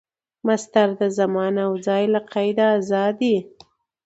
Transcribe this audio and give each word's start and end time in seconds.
مصدر 0.47 0.89
د 0.99 1.01
زمان 1.17 1.53
او 1.65 1.71
ځای 1.85 2.03
له 2.13 2.21
قیده 2.33 2.65
آزاد 2.77 3.17
يي. 3.29 3.39